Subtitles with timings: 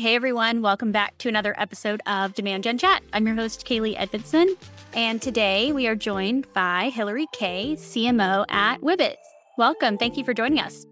[0.00, 3.02] Hey everyone, welcome back to another episode of Demand Gen Chat.
[3.12, 4.56] I'm your host, Kaylee Edmondson,
[4.94, 9.16] and today we are joined by Hilary Kay, CMO at Wibbitz.
[9.58, 9.98] Welcome.
[9.98, 10.86] Thank you for joining us.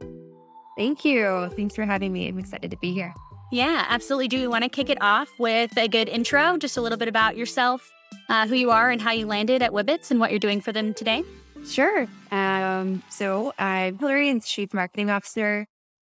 [0.77, 1.49] Thank you.
[1.57, 2.29] Thanks for having me.
[2.29, 3.15] I'm excited to be here.
[3.51, 4.29] Yeah, absolutely.
[4.29, 6.59] Do you want to kick it off with a good intro?
[6.59, 7.91] Just a little bit about yourself,
[8.29, 10.73] uh, who you are, and how you landed at Wibbitz and what you're doing for
[10.73, 11.25] them today?
[11.67, 12.07] Sure.
[12.31, 15.67] Um, so I'm Hilary, and Chief Marketing Officer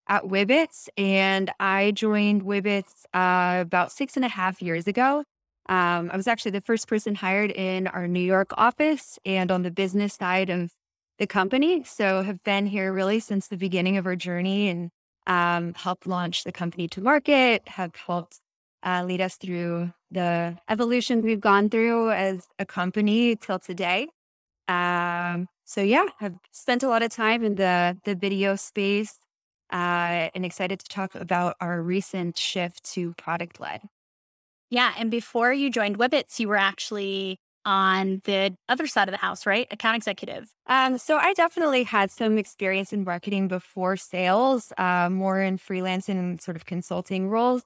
[0.10, 5.23] at Wibbitz, and I joined Wibbitz uh, about six and a half years ago.
[5.70, 9.62] Um, I was actually the first person hired in our New York office and on
[9.62, 10.72] the business side of
[11.20, 11.84] the company.
[11.84, 14.90] So have been here really since the beginning of our journey and
[15.27, 18.39] um, helped launch the company to market, have helped
[18.84, 24.08] uh, lead us through the evolutions we've gone through as a company till today.
[24.67, 29.20] Um, so yeah, I've spent a lot of time in the the video space,
[29.72, 33.82] uh, and excited to talk about our recent shift to product led.
[34.70, 34.94] Yeah.
[34.98, 39.45] And before you joined Wibbitz, you were actually on the other side of the house,
[39.45, 39.67] right?
[39.72, 40.52] Account executive.
[40.67, 46.09] Um, so I definitely had some experience in marketing before sales, uh, more in freelance
[46.09, 47.64] and sort of consulting roles.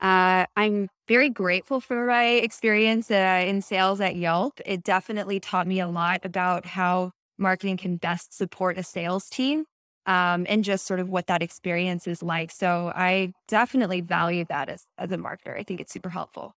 [0.00, 4.60] Uh, I'm very grateful for my experience uh, in sales at Yelp.
[4.66, 9.64] It definitely taught me a lot about how marketing can best support a sales team
[10.06, 12.50] um, and just sort of what that experience is like.
[12.50, 15.58] So I definitely value that as, as a marketer.
[15.58, 16.54] I think it's super helpful.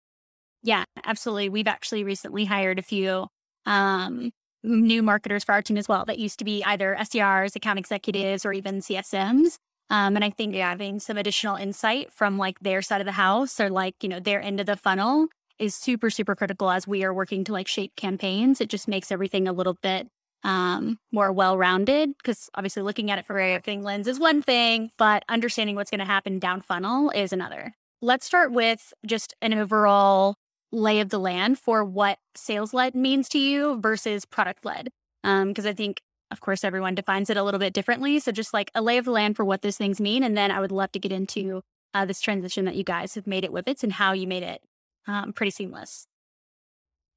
[0.62, 1.50] Yeah, absolutely.
[1.50, 3.28] We've actually recently hired a few
[3.66, 4.32] um,
[4.64, 8.46] new marketers for our team as well that used to be either SDRs, account executives,
[8.46, 9.56] or even CSMs.
[9.90, 10.70] Um, and I think yeah.
[10.70, 14.20] having some additional insight from like their side of the house or like, you know,
[14.20, 17.68] their end of the funnel is super, super critical as we are working to like
[17.68, 18.62] shape campaigns.
[18.62, 20.08] It just makes everything a little bit
[20.44, 24.42] um, more well rounded because obviously looking at it from a marketing lens is one
[24.42, 27.74] thing, but understanding what's going to happen down funnel is another.
[28.02, 30.36] Let's start with just an overall
[30.72, 34.90] lay of the land for what sales led means to you versus product led.
[35.24, 36.02] Um because um, I think,
[36.32, 38.20] of course, everyone defines it a little bit differently.
[38.20, 40.24] So just like a lay of the land for what those things mean.
[40.24, 41.62] And then I would love to get into
[41.94, 44.44] uh, this transition that you guys have made it with it and how you made
[44.44, 44.62] it
[45.08, 46.08] um, pretty seamless.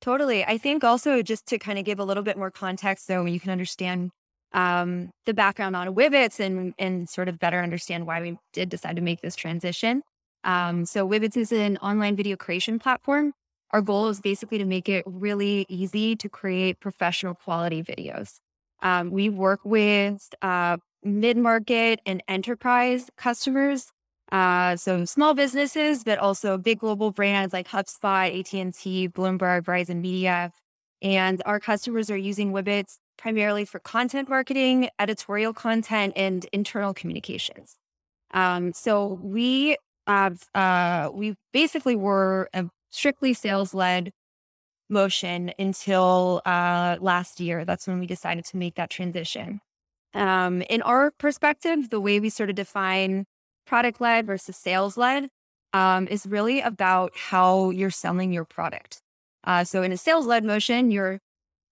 [0.02, 0.44] Totally.
[0.44, 3.38] I think also just to kind of give a little bit more context so you
[3.38, 4.10] can understand
[4.52, 8.96] um, the background on Wibbitz and, and sort of better understand why we did decide
[8.96, 10.02] to make this transition.
[10.42, 13.32] Um, so Wibbitz is an online video creation platform.
[13.70, 18.40] Our goal is basically to make it really easy to create professional quality videos.
[18.82, 23.92] Um, we work with uh, mid-market and enterprise customers
[24.32, 30.50] uh, so small businesses, but also big global brands like HubSpot, AT&T, Bloomberg, Verizon Media.
[31.02, 37.76] And our customers are using Wibbitz primarily for content marketing, editorial content, and internal communications.
[38.32, 39.76] Um, so we
[40.06, 44.12] have, uh, we basically were a strictly sales led
[44.88, 47.66] motion until uh, last year.
[47.66, 49.60] That's when we decided to make that transition.
[50.14, 53.26] Um, in our perspective, the way we sort of define
[53.66, 55.28] product led versus sales led
[55.72, 59.00] um, is really about how you're selling your product.
[59.44, 61.20] Uh, so in a sales led motion, your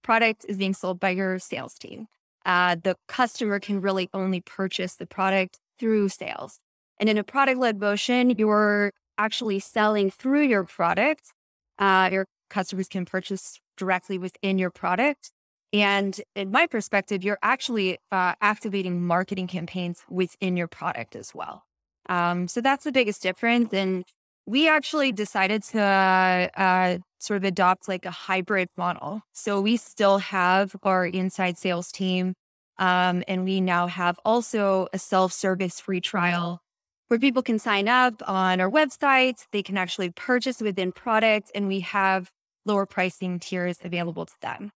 [0.03, 2.06] product is being sold by your sales team.
[2.47, 6.59] Uh, the customer can really only purchase the product through sales.
[6.99, 11.33] And in a product led motion, you're actually selling through your product.
[11.78, 15.31] Uh, your customers can purchase directly within your product.
[15.72, 21.65] And in my perspective, you're actually uh, activating marketing campaigns within your product as well.
[22.10, 23.72] Um, so that's the biggest difference.
[23.72, 24.04] And
[24.44, 29.22] we actually decided to uh, sort of adopt like a hybrid model.
[29.32, 32.34] So we still have our inside sales team.
[32.78, 36.60] Um, and we now have also a self service free trial
[37.09, 39.47] where people can sign up on our website.
[39.53, 42.31] They can actually purchase within product, and we have
[42.65, 44.71] lower pricing tiers available to them.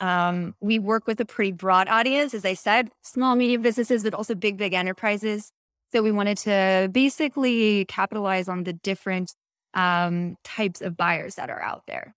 [0.00, 4.12] Um, we work with a pretty broad audience, as I said, small, medium businesses, but
[4.12, 5.52] also big, big enterprises.
[5.92, 9.34] So we wanted to basically capitalize on the different
[9.74, 12.14] um, types of buyers that are out there.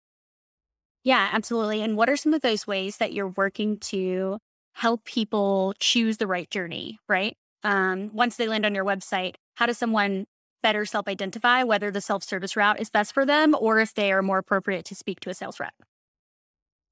[1.04, 1.82] Yeah, absolutely.
[1.82, 4.38] And what are some of those ways that you're working to
[4.74, 7.36] help people choose the right journey, right?
[7.62, 10.26] Um, once they land on your website, how does someone
[10.62, 14.12] better self identify whether the self service route is best for them or if they
[14.12, 15.74] are more appropriate to speak to a sales rep?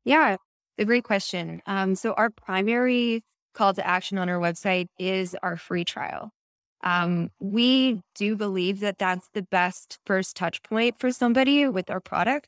[0.04, 0.36] Yeah,
[0.78, 1.60] a great question.
[1.66, 3.22] Um, so, our primary
[3.52, 6.30] call to action on our website is our free trial.
[6.84, 11.98] Um, we do believe that that's the best first touch point for somebody with our
[12.00, 12.46] product,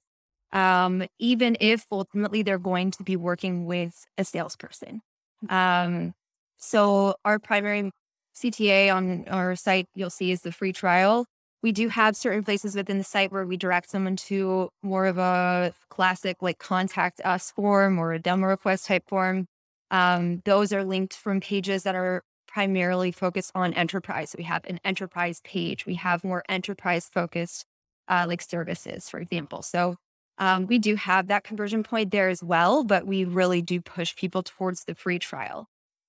[0.53, 5.01] um, even if ultimately they're going to be working with a salesperson.
[5.49, 6.13] Um,
[6.59, 7.91] so our primary
[8.37, 11.27] CTA on our site, you'll see is the free trial.
[11.63, 15.19] we do have certain places within the site where we direct someone to more of
[15.19, 19.47] a classic like contact us form or a demo request type form.
[19.91, 22.23] Um, those are linked from pages that are
[22.57, 24.35] primarily focused on enterprise.
[24.39, 25.85] We have an enterprise page.
[25.85, 27.67] We have more enterprise focused
[28.09, 29.61] uh, like services, for example.
[29.61, 29.97] So
[30.39, 34.17] um, we do have that conversion point there as well, but we really do push
[34.17, 35.67] people towards the free trial.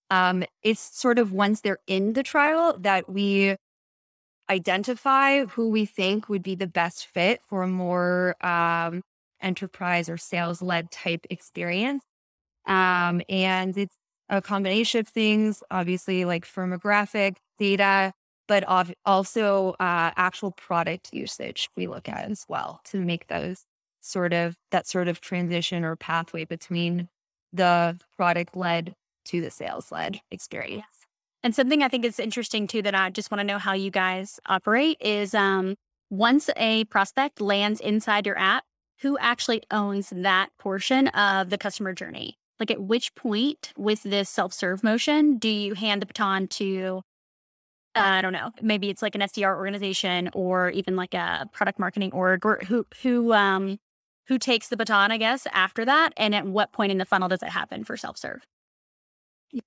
[0.10, 3.58] Um, it's sort of once they're in the trial that we
[4.50, 9.02] identify who we think would be the best fit for a more um,
[9.42, 12.06] enterprise or sales led type experience.
[12.66, 13.98] Um, and it's
[14.30, 18.14] a combination of things, obviously, like firmographic data,
[18.48, 18.64] but
[19.06, 23.66] also uh, actual product usage we look at as well to make those
[24.02, 27.10] sort of that sort of transition or pathway between
[27.52, 28.96] the product led
[29.26, 30.86] to the sales led experience.
[31.44, 33.92] And something I think is interesting too that I just want to know how you
[33.92, 35.76] guys operate is um,
[36.10, 38.64] once a prospect lands inside your app,
[39.02, 42.37] who actually owns that portion of the customer journey?
[42.60, 47.02] Like at which point with this self serve motion do you hand the baton to
[47.96, 48.52] uh, I don't know.
[48.62, 52.86] Maybe it's like an SDR organization or even like a product marketing org or who
[53.02, 53.80] who um
[54.28, 56.14] who takes the baton, I guess, after that?
[56.18, 58.46] And at what point in the funnel does it happen for self serve?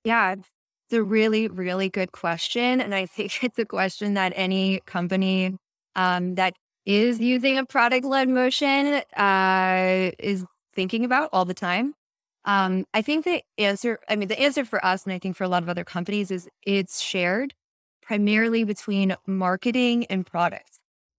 [0.04, 2.80] Yeah, it's a really, really good question.
[2.80, 5.56] And I think it's a question that any company
[5.96, 6.54] um, that
[6.86, 10.44] is using a product led motion uh, is
[10.74, 11.94] thinking about all the time.
[12.44, 15.44] Um, I think the answer, I mean, the answer for us, and I think for
[15.44, 17.54] a lot of other companies, is it's shared
[18.02, 20.78] primarily between marketing and product.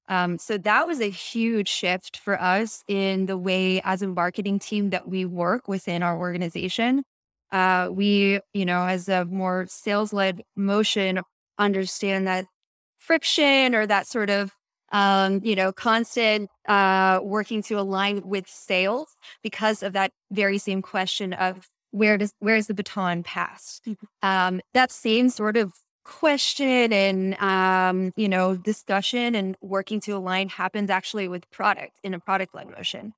[0.09, 4.59] Um, so that was a huge shift for us in the way, as a marketing
[4.59, 7.03] team, that we work within our organization.
[7.51, 11.21] Uh, we, you know, as a more sales led motion,
[11.57, 12.45] understand that
[12.97, 14.53] friction or that sort of,
[14.91, 20.81] um, you know, constant uh, working to align with sales because of that very same
[20.81, 23.83] question of where does where is the baton passed?
[23.85, 24.27] Mm-hmm.
[24.27, 25.73] Um, that same sort of
[26.03, 32.13] question and um, you know discussion and working to align happens actually with product in
[32.13, 33.13] a product led motion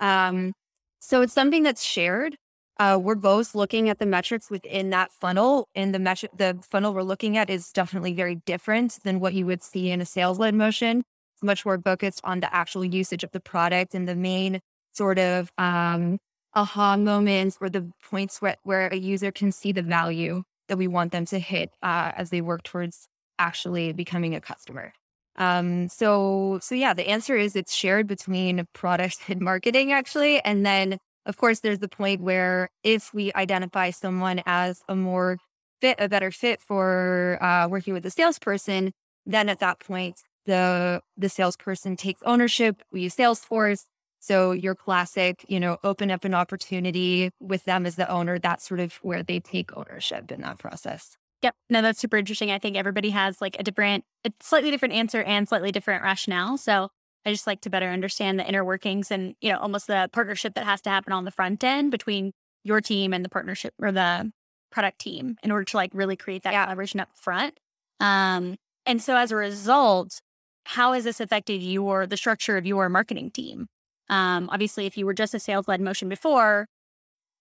[0.00, 0.52] um,
[1.00, 2.36] so it's something that's shared
[2.78, 6.94] uh, we're both looking at the metrics within that funnel and the metric the funnel
[6.94, 10.38] we're looking at is definitely very different than what you would see in a sales
[10.38, 11.02] led motion
[11.38, 14.60] it's much more focused on the actual usage of the product and the main
[14.92, 16.18] sort of um,
[16.54, 20.88] aha moments or the points where, where a user can see the value that we
[20.88, 23.06] want them to hit uh, as they work towards
[23.38, 24.92] actually becoming a customer.
[25.36, 30.40] Um, so, so yeah, the answer is it's shared between product and marketing actually.
[30.40, 35.38] And then of course, there's the point where if we identify someone as a more
[35.80, 38.92] fit, a better fit for uh, working with a salesperson,
[39.24, 42.82] then at that point, the the salesperson takes ownership.
[42.90, 43.84] We use Salesforce.
[44.18, 48.40] So your classic, you know, open up an opportunity with them as the owner.
[48.40, 51.16] That's sort of where they take ownership in that process.
[51.42, 51.54] Yep.
[51.70, 52.50] No, that's super interesting.
[52.50, 56.58] I think everybody has like a different, a slightly different answer and slightly different rationale.
[56.58, 56.88] So
[57.24, 60.54] I just like to better understand the inner workings and, you know, almost the partnership
[60.54, 62.32] that has to happen on the front end between
[62.64, 64.32] your team and the partnership or the
[64.72, 66.64] product team in order to like really create that yeah.
[66.64, 67.56] collaboration up front.
[68.00, 70.20] Um, and so as a result,
[70.68, 73.68] how has this affected your the structure of your marketing team?
[74.10, 76.66] Um, obviously, if you were just a sales led motion before,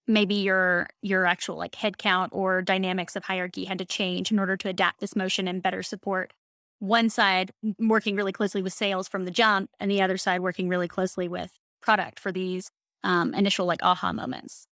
[0.08, 4.58] maybe your your actual like headcount or dynamics of hierarchy had to change in order
[4.58, 6.34] to adapt this motion and better support
[6.80, 10.70] one side working really closely with sales from the jump and the other side working
[10.70, 11.52] really closely with
[11.82, 12.70] product for these
[13.04, 14.68] um, initial like aha moments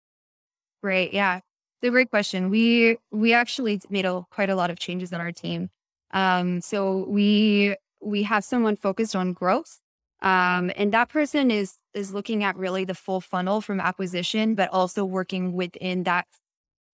[0.83, 1.13] Great.
[1.13, 1.41] Yeah.
[1.83, 2.51] A great question.
[2.51, 5.71] We we actually made a, quite a lot of changes on our team.
[6.13, 9.80] Um, so we we have someone focused on growth
[10.23, 14.69] um, and that person is is looking at really the full funnel from acquisition, but
[14.71, 16.26] also working within that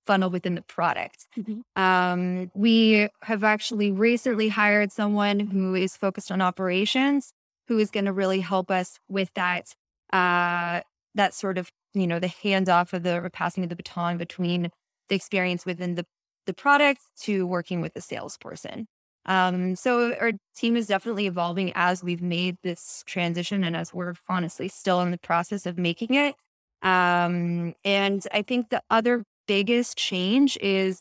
[0.07, 1.27] funnel within the product.
[1.37, 1.83] Mm-hmm.
[1.83, 7.33] Um, we have actually recently hired someone who is focused on operations,
[7.69, 9.75] who is going to really help us with that
[10.13, 10.81] uh,
[11.15, 14.71] that sort of you know the handoff of the passing of the baton between
[15.09, 16.07] the experience within the
[16.47, 18.87] the product to working with the salesperson.
[19.27, 24.15] Um, so our team is definitely evolving as we've made this transition and as we're
[24.29, 26.37] honestly still in the process of making it.
[26.83, 31.01] Um, and I think the other biggest change is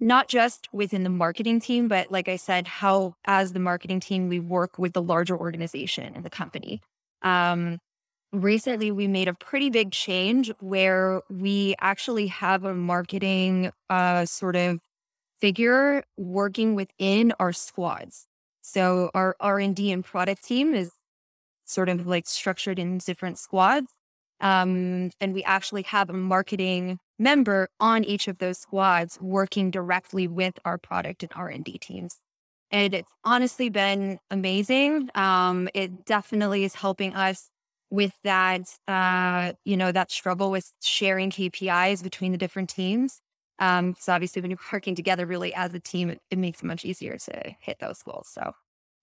[0.00, 4.28] not just within the marketing team, but like I said, how as the marketing team,
[4.28, 6.80] we work with the larger organization and the company.
[7.22, 7.78] Um,
[8.32, 14.56] recently, we made a pretty big change where we actually have a marketing uh, sort
[14.56, 14.80] of
[15.42, 18.28] figure working within our squads.
[18.62, 20.92] So our R and D and product team is
[21.64, 23.88] sort of like structured in different squads.
[24.40, 30.28] Um, and we actually have a marketing member on each of those squads working directly
[30.28, 32.18] with our product and R&D teams.
[32.70, 35.10] And it's honestly been amazing.
[35.16, 37.50] Um, it definitely is helping us
[37.90, 43.20] with that, uh, you know, that struggle with sharing KPIs between the different teams.
[43.62, 46.66] Um, so obviously when you're working together really as a team, it, it makes it
[46.66, 48.28] much easier to hit those goals.
[48.28, 48.52] So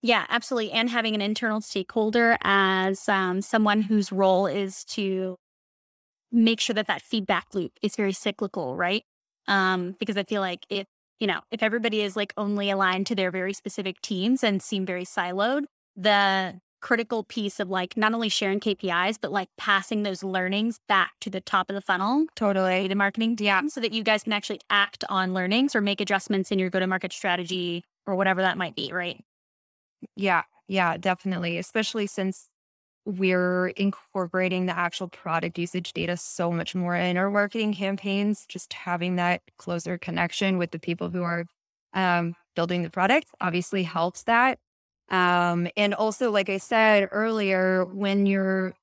[0.02, 0.72] yeah, absolutely.
[0.72, 5.36] And having an internal stakeholder as um, someone whose role is to
[6.30, 9.02] make sure that that feedback loop is very cyclical, right?
[9.48, 10.86] Um, because I feel like if,
[11.18, 14.84] you know, if everybody is like only aligned to their very specific teams and seem
[14.84, 15.64] very siloed,
[15.96, 21.12] the critical piece of like not only sharing KPIs, but like passing those learnings back
[21.20, 22.26] to the top of the funnel.
[22.36, 22.88] Totally.
[22.88, 23.62] The marketing team yeah.
[23.68, 26.80] so that you guys can actually act on learnings or make adjustments in your go
[26.80, 29.22] to market strategy or whatever that might be, right?
[30.16, 31.58] Yeah, yeah, definitely.
[31.58, 32.48] Especially since
[33.04, 38.72] we're incorporating the actual product usage data so much more in our marketing campaigns, just
[38.72, 41.46] having that closer connection with the people who are
[41.94, 44.58] um, building the product obviously helps that.
[45.10, 48.74] Um, and also, like I said earlier, when you're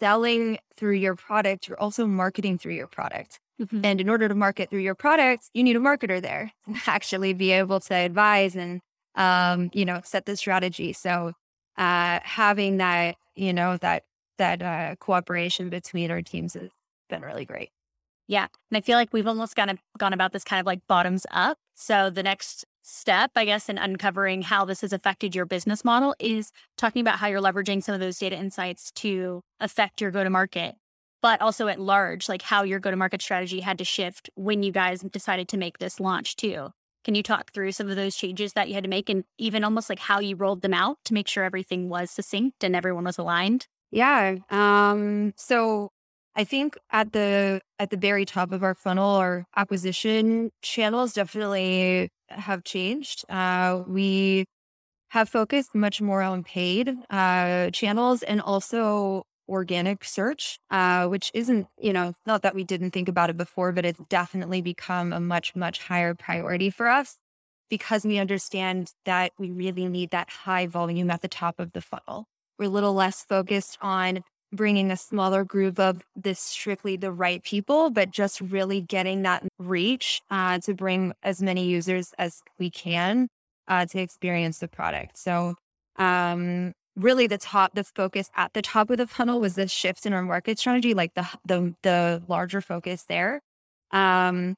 [0.00, 3.40] selling through your product, you're also marketing through your product.
[3.60, 3.84] Mm-hmm.
[3.84, 7.32] And in order to market through your product, you need a marketer there and actually
[7.32, 8.80] be able to advise and
[9.14, 10.92] um, you know, set the strategy.
[10.92, 11.32] So
[11.76, 14.04] uh, having that, you know, that
[14.38, 16.70] that uh, cooperation between our teams has
[17.08, 17.70] been really great.
[18.26, 21.26] Yeah, and I feel like we've almost gone gone about this kind of like bottoms
[21.30, 21.58] up.
[21.74, 26.14] So the next step, I guess, in uncovering how this has affected your business model
[26.18, 30.24] is talking about how you're leveraging some of those data insights to affect your go
[30.24, 30.74] to market,
[31.22, 34.62] but also at large, like how your go to market strategy had to shift when
[34.62, 36.68] you guys decided to make this launch too.
[37.04, 39.64] Can you talk through some of those changes that you had to make and even
[39.64, 43.04] almost like how you rolled them out to make sure everything was succinct and everyone
[43.04, 43.66] was aligned?
[43.90, 44.36] Yeah.
[44.50, 45.90] Um, so
[46.34, 52.08] I think at the at the very top of our funnel, our acquisition channels definitely
[52.28, 53.24] have changed.
[53.28, 54.46] Uh, we
[55.10, 61.66] have focused much more on paid uh, channels and also organic search, uh, which isn't,
[61.78, 65.20] you know, not that we didn't think about it before, but it's definitely become a
[65.20, 67.18] much, much higher priority for us
[67.68, 71.82] because we understand that we really need that high volume at the top of the
[71.82, 72.26] funnel.
[72.58, 77.42] We're a little less focused on bringing a smaller group of this strictly the right
[77.42, 82.70] people, but just really getting that reach uh, to bring as many users as we
[82.70, 83.28] can
[83.68, 85.16] uh, to experience the product.
[85.16, 85.54] So
[85.96, 90.04] um, really the top the focus at the top of the funnel was this shift
[90.04, 93.40] in our market strategy like the the the larger focus there
[93.92, 94.54] um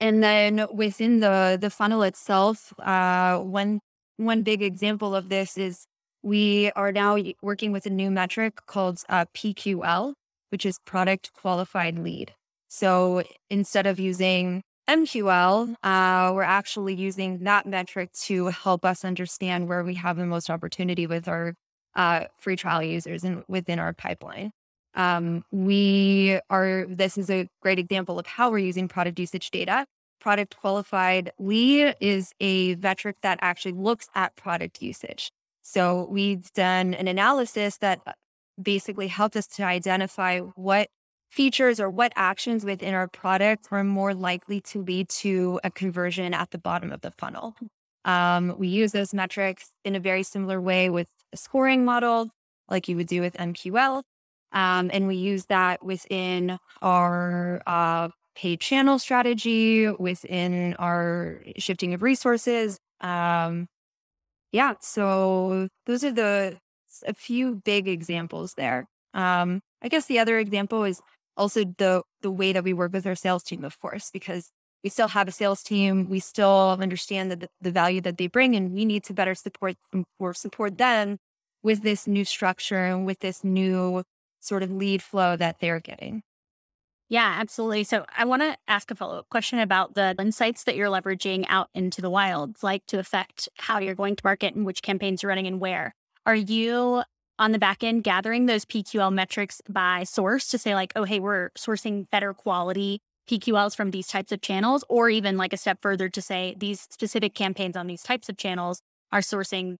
[0.00, 3.80] and then within the the funnel itself uh one
[4.18, 5.86] one big example of this is
[6.24, 10.14] we are now working with a new metric called uh, PQL
[10.50, 12.34] which is product qualified lead
[12.68, 19.68] so instead of using MQL, uh, we're actually using that metric to help us understand
[19.68, 21.54] where we have the most opportunity with our
[21.96, 24.50] uh, free trial users and within our pipeline.
[24.94, 29.86] Um, we are, this is a great example of how we're using product usage data.
[30.20, 35.30] Product qualified lead is a metric that actually looks at product usage.
[35.66, 38.12] So we've done an analysis that uh,
[38.62, 40.88] basically helped us to identify what
[41.30, 46.34] features or what actions within our product are more likely to lead to a conversion
[46.34, 47.56] at the bottom of the funnel.
[48.04, 52.28] Um, we use those metrics in a very similar way with a scoring model,
[52.68, 54.02] like you would do with MQL.
[54.52, 62.02] Um, and we use that within our uh, paid channel strategy, within our shifting of
[62.02, 62.78] resources.
[63.00, 63.66] Um,
[64.54, 66.58] yeah, so those are the
[67.04, 68.86] a few big examples there.
[69.12, 71.00] Um, I guess the other example is
[71.36, 74.50] also the the way that we work with our sales team, of course, because
[74.84, 76.08] we still have a sales team.
[76.08, 79.74] We still understand the, the value that they bring, and we need to better support
[80.20, 81.18] or support them
[81.64, 84.04] with this new structure and with this new
[84.40, 86.22] sort of lead flow that they're getting.
[87.08, 87.84] Yeah, absolutely.
[87.84, 91.44] So I want to ask a follow up question about the insights that you're leveraging
[91.48, 95.22] out into the wild, like to affect how you're going to market and which campaigns
[95.22, 95.94] you're running and where.
[96.26, 97.02] Are you
[97.38, 101.20] on the back end gathering those PQL metrics by source to say, like, oh, hey,
[101.20, 105.78] we're sourcing better quality PQLs from these types of channels, or even like a step
[105.82, 108.80] further to say these specific campaigns on these types of channels
[109.12, 109.76] are sourcing,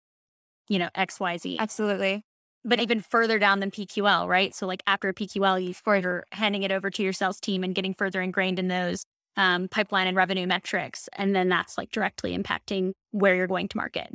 [0.69, 1.59] you know, XYZ.
[1.59, 2.23] Absolutely.
[2.65, 4.55] But even further down than PQL, right?
[4.55, 7.93] So like after PQL, you further handing it over to your sales team and getting
[7.93, 9.05] further ingrained in those
[9.37, 11.09] um, pipeline and revenue metrics.
[11.13, 14.09] And then that's like directly impacting where you're going to market.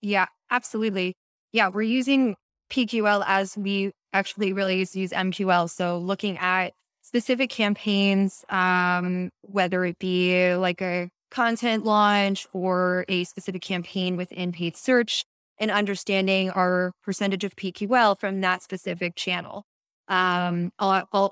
[0.00, 1.14] Yeah, absolutely.
[1.52, 2.36] Yeah, we're using
[2.70, 5.68] PQL as we actually really use MQL.
[5.70, 6.72] So looking at
[7.02, 14.52] specific campaigns, um, whether it be like a content launch or a specific campaign within
[14.52, 15.24] paid search,
[15.58, 19.64] and understanding our percentage of PQL from that specific channel.
[20.08, 20.72] Um,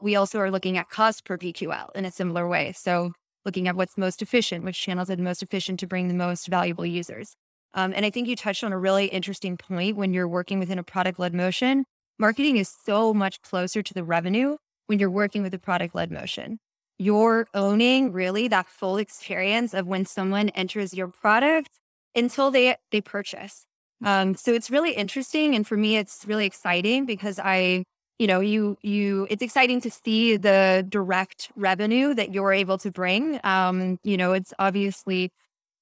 [0.01, 2.73] we also are looking at cost per PQL in a similar way.
[2.73, 3.13] So
[3.45, 6.47] looking at what's most efficient, which channels are the most efficient to bring the most
[6.47, 7.35] valuable users.
[7.75, 10.79] Um, and I think you touched on a really interesting point when you're working within
[10.79, 11.85] a product led motion.
[12.19, 16.11] Marketing is so much closer to the revenue when you're working with a product led
[16.11, 16.59] motion.
[16.99, 21.71] You're owning really that full experience of when someone enters your product
[22.15, 23.67] until they they purchase.
[24.05, 27.85] Um, so it's really interesting, and for me, it's really exciting because I,
[28.19, 32.91] you know, you you it's exciting to see the direct revenue that you're able to
[32.91, 33.41] bring.
[33.45, 35.31] Um, you know, it's obviously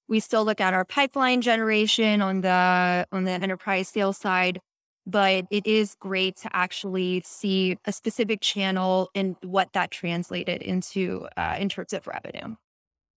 [0.08, 4.60] we still look at our pipeline generation on the on the enterprise sales side,
[5.06, 11.26] but it is great to actually see a specific channel and what that translated into
[11.36, 12.56] uh, in terms of revenue.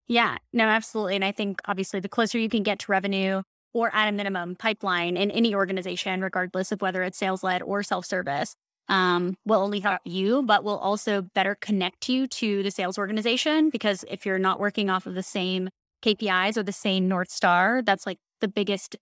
[0.08, 1.16] Yeah, no, absolutely.
[1.16, 3.42] And I think obviously the closer you can get to revenue
[3.74, 7.84] or at a minimum pipeline in any organization, regardless of whether it's sales led or
[7.84, 8.56] self service,
[8.90, 13.70] um, will only help you, but will also better connect you to the sales organization.
[13.70, 15.70] Because if you're not working off of the same
[16.04, 18.96] KPIs or the same North Star, that's like the biggest,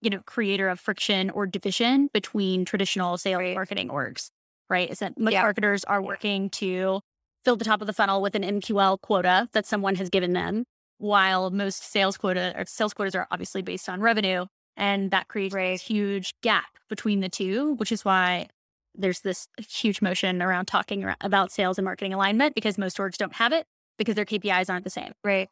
[0.00, 3.54] you know, creator of friction or division between traditional sales right.
[3.54, 4.30] marketing orgs,
[4.70, 4.90] right?
[4.90, 5.42] Is that yeah.
[5.42, 7.00] marketers are working to
[7.44, 10.64] fill the top of the funnel with an MQL quota that someone has given them,
[10.98, 14.46] while most sales quota or sales quotas are obviously based on revenue.
[14.76, 15.78] And that creates right.
[15.78, 18.48] a huge gap between the two, which is why
[18.94, 23.34] there's this huge motion around talking about sales and marketing alignment because most orgs don't
[23.34, 25.12] have it because their KPIs aren't the same.
[25.24, 25.48] Right.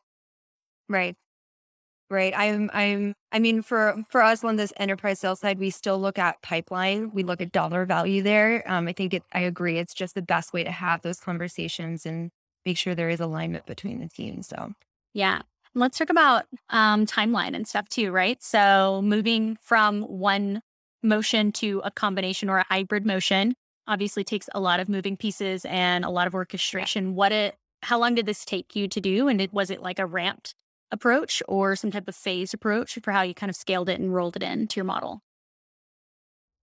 [0.89, 1.17] Right.
[2.09, 2.33] Right.
[2.37, 6.19] I'm I'm I mean for for us on this enterprise sales side, we still look
[6.19, 7.11] at pipeline.
[7.13, 8.63] We look at dollar value there.
[8.71, 9.79] Um, I think it I agree.
[9.79, 12.31] It's just the best way to have those conversations and
[12.65, 14.47] make sure there is alignment between the teams.
[14.49, 14.75] So
[15.17, 15.41] yeah.
[15.75, 18.43] Let's talk about um, timeline and stuff too, right?
[18.43, 20.61] So moving from one
[21.03, 23.55] motion to a combination or a hybrid motion
[23.89, 27.15] obviously takes a lot of moving pieces and a lot of orchestration.
[27.15, 29.29] What it how long did this take you to do?
[29.29, 30.55] And it, was it like a ramped
[30.91, 34.13] approach or some type of phased approach for how you kind of scaled it and
[34.13, 35.23] rolled it into your model?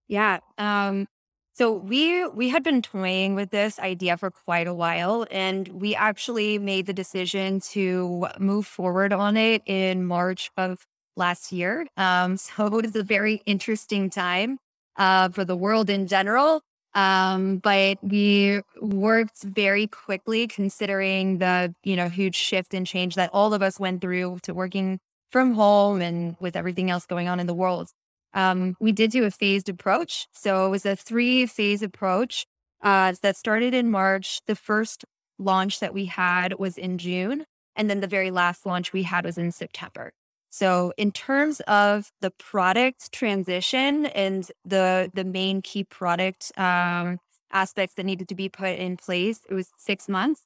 [0.06, 0.38] Yeah.
[0.58, 1.08] Um,
[1.54, 5.94] so we we had been toying with this idea for quite a while, and we
[5.94, 10.84] actually made the decision to move forward on it in March of
[11.16, 11.86] last year.
[11.96, 14.58] Um, so it was a very interesting time
[14.96, 16.60] uh, for the world in general.
[16.94, 23.30] Um, but we worked very quickly considering the, you know, huge shift and change that
[23.32, 27.40] all of us went through to working from home and with everything else going on
[27.40, 27.90] in the world.
[28.34, 30.26] Um, we did do a phased approach.
[30.32, 32.46] So it was a three phase approach
[32.82, 34.40] uh, that started in March.
[34.46, 35.04] The first
[35.38, 37.46] launch that we had was in June.
[37.76, 40.12] And then the very last launch we had was in September.
[40.50, 47.18] So in terms of the product transition and the the main key product um,
[47.50, 50.42] aspects that needed to be put in place, it was six months,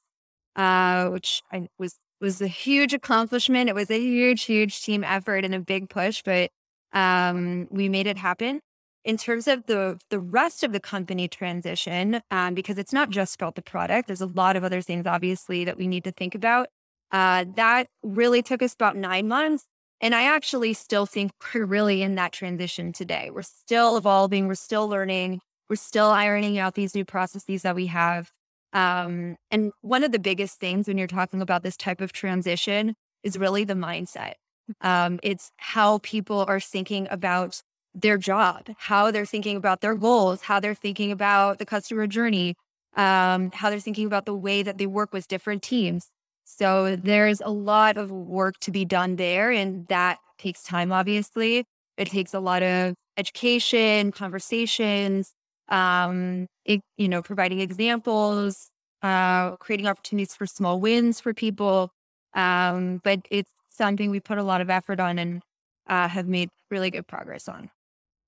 [0.55, 3.69] uh, which I, was was a huge accomplishment.
[3.69, 6.49] It was a huge, huge team effort and a big push, but
[6.93, 8.61] um, we made it happen.
[9.05, 13.35] In terms of the the rest of the company transition, um, because it's not just
[13.35, 16.35] about the product, there's a lot of other things obviously that we need to think
[16.35, 16.67] about.
[17.11, 19.65] Uh, that really took us about nine months.
[20.01, 23.29] And I actually still think we're really in that transition today.
[23.33, 27.87] We're still evolving, we're still learning, we're still ironing out these new processes that we
[27.87, 28.31] have.
[28.71, 32.95] Um, and one of the biggest things when you're talking about this type of transition
[33.23, 34.33] is really the mindset.
[34.81, 37.61] Um, it's how people are thinking about
[37.93, 42.55] their job, how they're thinking about their goals, how they're thinking about the customer journey,
[42.95, 46.09] um, how they're thinking about the way that they work with different teams.
[46.45, 51.65] So there's a lot of work to be done there, and that takes time, obviously.
[51.97, 55.33] It takes a lot of education, conversations,
[55.67, 58.69] um, it, you know, providing examples,
[59.03, 61.91] uh, creating opportunities for small wins for people.
[62.33, 65.41] Um, but it's something we put a lot of effort on and
[65.87, 67.71] uh, have made really good progress on.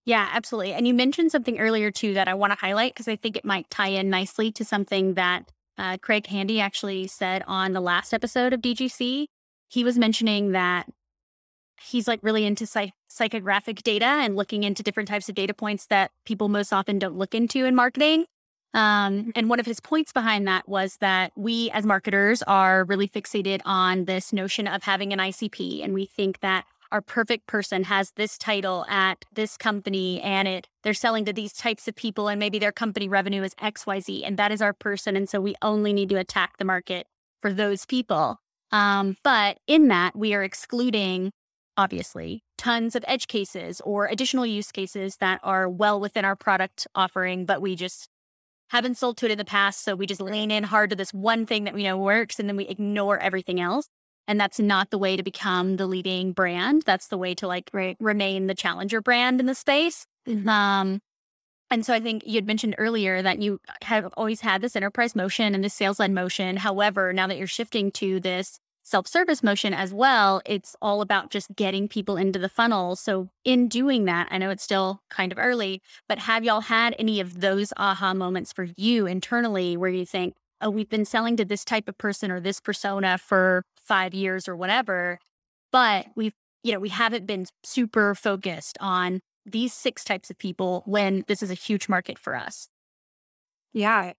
[0.05, 0.73] Yeah, absolutely.
[0.73, 3.45] And you mentioned something earlier too that I want to highlight because I think it
[3.45, 8.13] might tie in nicely to something that uh, Craig Handy actually said on the last
[8.13, 9.27] episode of DGC,
[9.67, 10.87] he was mentioning that
[11.79, 15.85] he's like really into psych- psychographic data and looking into different types of data points
[15.87, 18.25] that people most often don't look into in marketing.
[18.73, 23.07] Um, and one of his points behind that was that we as marketers are really
[23.07, 25.83] fixated on this notion of having an ICP.
[25.83, 30.67] And we think that our perfect person has this title at this company and it
[30.83, 34.37] they're selling to these types of people and maybe their company revenue is XYZ and
[34.37, 35.15] that is our person.
[35.15, 37.07] And so we only need to attack the market
[37.41, 38.37] for those people.
[38.71, 41.31] Um, but in that, we are excluding,
[41.77, 46.87] obviously, tons of edge cases or additional use cases that are well within our product
[46.95, 48.07] offering, but we just
[48.71, 49.83] haven't sold to it in the past.
[49.83, 52.47] So we just lean in hard to this one thing that we know works and
[52.47, 53.89] then we ignore everything else.
[54.29, 56.83] And that's not the way to become the leading brand.
[56.85, 57.97] That's the way to like right.
[57.99, 60.05] remain the challenger brand in the space.
[60.25, 60.47] Mm-hmm.
[60.47, 61.01] Um,
[61.69, 65.15] and so I think you had mentioned earlier that you have always had this enterprise
[65.15, 66.55] motion and this sales led motion.
[66.55, 68.57] However, now that you're shifting to this
[68.91, 72.95] self service motion as well, it's all about just getting people into the funnel.
[72.97, 76.93] So, in doing that, I know it's still kind of early, but have y'all had
[76.99, 81.37] any of those aha moments for you internally where you think, oh, we've been selling
[81.37, 85.19] to this type of person or this persona for five years or whatever,
[85.71, 90.83] but we've, you know, we haven't been super focused on these six types of people
[90.85, 92.67] when this is a huge market for us.
[93.73, 94.13] Yeah.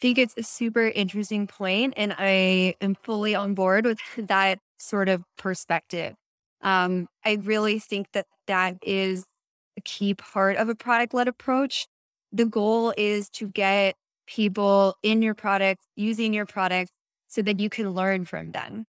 [0.00, 5.08] Think it's a super interesting point, and I am fully on board with that sort
[5.08, 6.14] of perspective.
[6.60, 9.24] Um, I really think that that is
[9.76, 11.86] a key part of a product led approach.
[12.32, 13.94] The goal is to get
[14.26, 16.90] people in your product, using your product,
[17.28, 18.84] so that you can learn from them.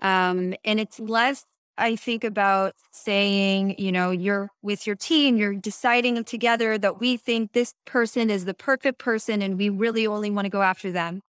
[0.00, 1.44] Um, and it's less
[1.82, 7.16] I think about saying, you know, you're with your team, you're deciding together that we
[7.16, 10.92] think this person is the perfect person and we really only want to go after
[10.92, 11.22] them.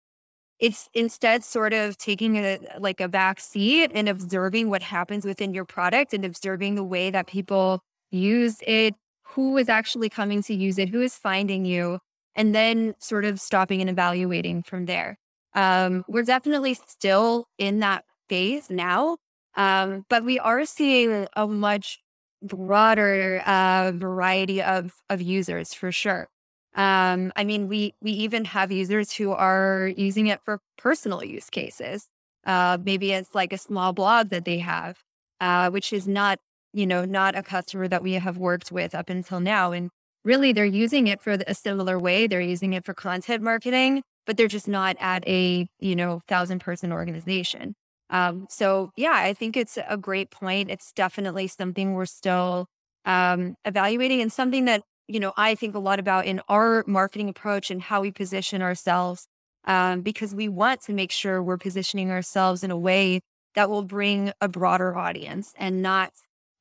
[0.59, 5.55] It's instead sort of taking a like a back seat and observing what happens within
[5.55, 8.95] your product and observing the way that people use it,
[9.29, 11.99] who is actually coming to use it, who is finding you,
[12.35, 15.17] and then sort of stopping and evaluating from there.
[15.55, 19.17] Um, we're definitely still in that phase now
[19.57, 22.01] um, but we are seeing a much
[22.43, 26.29] broader uh, variety of of users for sure.
[26.75, 31.51] Um, I mean, we we even have users who are using it for personal use
[31.51, 32.09] cases.
[32.47, 34.99] Uh, maybe it's like a small blog that they have,
[35.41, 36.38] uh, which is not
[36.73, 39.73] you know not a customer that we have worked with up until now.
[39.73, 39.91] And
[40.25, 42.27] really, they're using it for a similar way.
[42.27, 46.61] They're using it for content marketing, but they're just not at a you know thousand
[46.61, 47.75] person organization.
[48.11, 50.71] Um, so yeah, I think it's a great point.
[50.71, 52.67] It's definitely something we're still
[53.05, 57.29] um, evaluating and something that, you know, I think a lot about in our marketing
[57.29, 59.27] approach and how we position ourselves
[59.65, 63.21] um, because we want to make sure we're positioning ourselves in a way
[63.55, 66.12] that will bring a broader audience and not,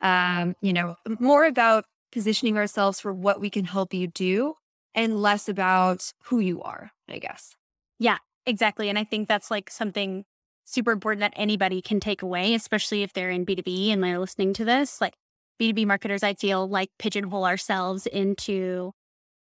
[0.02, 4.56] um, you know, more about positioning ourselves for what we can help you do
[4.94, 7.56] and less about who you are, I guess.
[8.00, 8.90] Yeah, exactly.
[8.90, 10.26] And I think that's like something
[10.72, 14.54] super important that anybody can take away, especially if they're in B2B and they're listening
[14.54, 15.02] to this.
[15.02, 15.14] Like
[15.60, 18.92] B2B marketers, I feel like pigeonhole ourselves into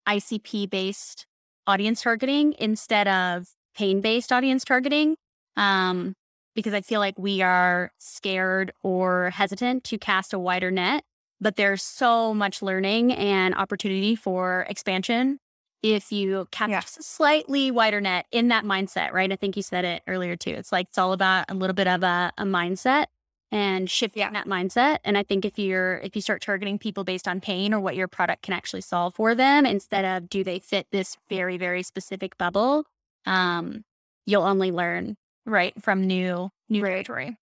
[0.09, 1.27] ICP based
[1.67, 5.17] audience targeting instead of pain based audience targeting.
[5.57, 6.15] Um,
[6.55, 11.05] because I feel like we are scared or hesitant to cast a wider net,
[11.39, 15.39] but there's so much learning and opportunity for expansion
[15.83, 16.81] if you cast yeah.
[16.81, 19.31] a slightly wider net in that mindset, right?
[19.31, 20.51] I think you said it earlier too.
[20.51, 23.07] It's like it's all about a little bit of a, a mindset
[23.53, 24.31] and shifting yeah.
[24.33, 24.99] that mindset.
[25.05, 27.97] And I think if you're if you start targeting people based on pain or what
[27.97, 31.83] your product can actually solve for them, instead of do they fit this very very
[31.83, 32.85] specific bubble,
[33.25, 33.85] um,
[34.25, 36.91] you'll only learn right from new new right.
[36.91, 37.37] territory.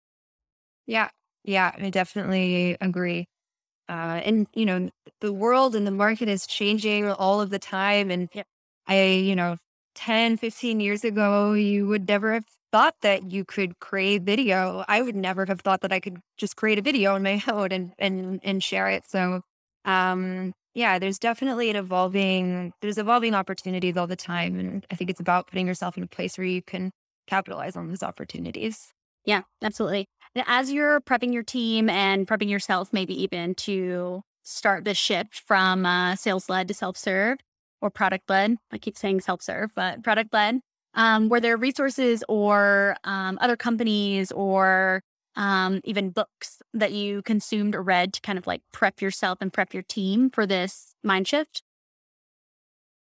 [0.86, 1.10] Yeah,
[1.44, 3.28] yeah, I definitely agree.
[3.90, 4.88] Uh, and you know
[5.20, 8.28] the world and the market is changing all of the time and
[8.86, 9.56] i you know
[9.96, 14.84] 10 15 years ago you would never have thought that you could create video.
[14.86, 17.72] I would never have thought that i could just create a video on my own
[17.72, 19.04] and and and share it.
[19.08, 19.42] So
[19.84, 25.10] um yeah there's definitely an evolving there's evolving opportunities all the time and i think
[25.10, 26.92] it's about putting yourself in a place where you can
[27.26, 28.92] capitalize on those opportunities.
[29.24, 30.06] Yeah absolutely
[30.46, 35.86] as you're prepping your team and prepping yourself, maybe even to start this shift from
[35.86, 37.38] uh, sales led to self serve
[37.80, 40.60] or product led, I keep saying self serve, but product led,
[40.94, 45.02] um, were there resources or um, other companies or
[45.36, 49.52] um, even books that you consumed or read to kind of like prep yourself and
[49.52, 51.62] prep your team for this mind shift?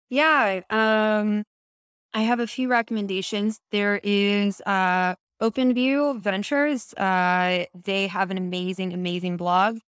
[0.09, 1.43] Yeah, um,
[2.13, 3.59] I have a few recommendations.
[3.71, 9.79] There is uh, OpenView Ventures, uh, they have an amazing, amazing blog.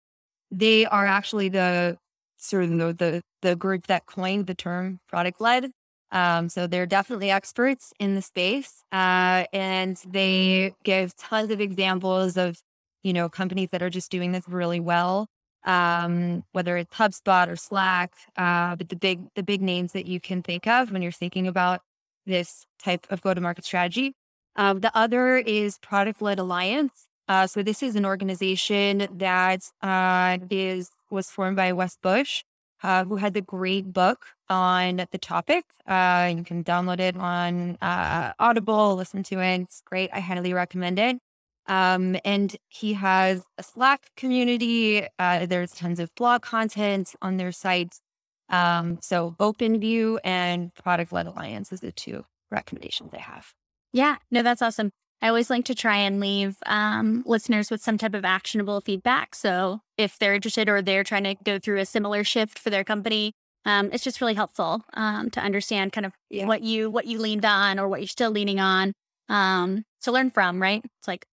[0.52, 1.98] They are actually the
[2.38, 5.72] sort of the, the, the group that coined the term product led.
[6.12, 12.38] Um, so they're definitely experts in the space, uh, and they give tons of examples
[12.38, 12.58] of
[13.06, 15.28] you know, companies that are just doing this really well.
[15.64, 20.20] Um, whether it's HubSpot or Slack, uh, but the big the big names that you
[20.20, 21.82] can think of when you're thinking about
[22.26, 24.14] this type of go to market strategy.
[24.56, 27.08] Um, the other is Product Led Alliance.
[27.28, 32.44] Uh, so this is an organization that uh, is was formed by Wes Bush,
[32.84, 35.66] uh, who had the great book on the topic.
[35.88, 39.62] Uh, you can download it on uh, Audible, listen to it.
[39.62, 40.10] It's great.
[40.14, 41.18] I highly recommend it.
[41.68, 45.08] Um, and he has a Slack community.
[45.18, 47.96] Uh, there's tons of blog content on their site.
[48.50, 53.54] Um, so OpenView and Product Led Alliance is the two recommendations I have.
[53.96, 54.92] Yeah, no, that's awesome.
[55.22, 59.34] I always like to try and leave um, listeners with some type of actionable feedback.
[59.34, 62.84] So if they're interested or they're trying to go through a similar shift for their
[62.84, 63.32] company,
[63.64, 66.46] um, it's just really helpful um, to understand kind of yeah.
[66.46, 68.92] what you what you leaned on or what you're still leaning on
[69.30, 70.62] um, to learn from.
[70.62, 70.84] Right?
[70.84, 71.26] It's like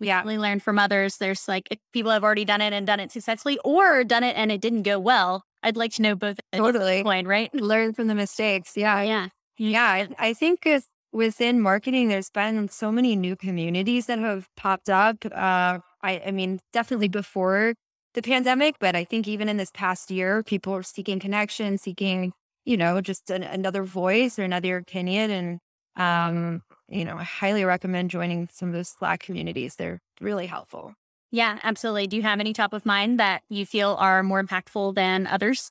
[0.00, 0.22] we yeah.
[0.22, 1.18] really learn from others.
[1.18, 4.50] There's like people have already done it and done it successfully, or done it and
[4.50, 5.44] it didn't go well.
[5.62, 6.40] I'd like to know both.
[6.54, 7.02] Totally.
[7.02, 7.54] Point, right?
[7.54, 8.78] Learn from the mistakes.
[8.78, 9.02] Yeah.
[9.02, 9.28] Yeah.
[9.58, 9.84] Yeah.
[9.84, 10.66] I, I think
[11.12, 15.24] within marketing, there's been so many new communities that have popped up.
[15.24, 17.74] Uh, I, I mean, definitely before
[18.14, 22.32] the pandemic, but I think even in this past year, people are seeking connection, seeking,
[22.64, 25.30] you know, just an, another voice or another opinion.
[25.30, 25.58] And,
[25.96, 29.76] um, you know, I highly recommend joining some of those Slack communities.
[29.76, 30.94] They're really helpful.
[31.30, 32.06] Yeah, absolutely.
[32.06, 35.70] Do you have any top of mind that you feel are more impactful than others?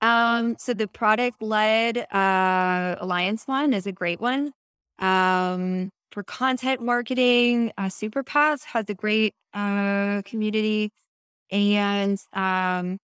[0.00, 4.52] Um, so the product led uh, alliance one is a great one.
[4.98, 10.92] Um, for content marketing, uh, Superpath has a great uh, community,
[11.50, 12.98] and um,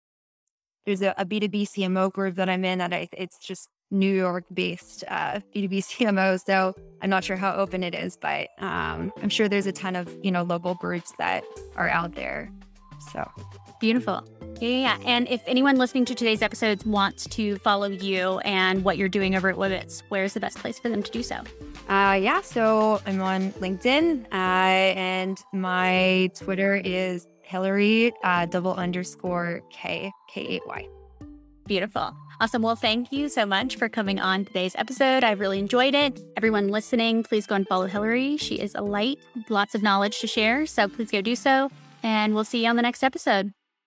[0.87, 4.45] there's a a B2B CMO group that I'm in that I, it's just New York
[4.53, 6.41] based uh, B2B CMO.
[6.47, 9.95] So I'm not sure how open it is, but um, I'm sure there's a ton
[9.95, 11.45] of, you know, local groups that
[11.77, 12.51] are out there.
[13.13, 13.31] So
[13.81, 14.25] beautiful.
[14.63, 19.09] Yeah, And if anyone listening to today's episodes wants to follow you and what you're
[19.09, 21.35] doing over at Wibbitz, where's the best place for them to do so?
[21.89, 29.63] Uh, yeah, so I'm on LinkedIn uh, and my Twitter is Hilary uh, double underscore
[29.73, 30.89] K K A Y.
[31.67, 32.15] Beautiful.
[32.41, 32.63] Awesome.
[32.63, 35.25] Well, thank you so much for coming on today's episode.
[35.25, 36.21] I've really enjoyed it.
[36.37, 38.37] Everyone listening, please go and follow Hilary.
[38.37, 40.67] She is a light, lots of knowledge to share.
[40.67, 41.69] So please go do so.
[42.05, 43.53] And we'll see you on the next episode.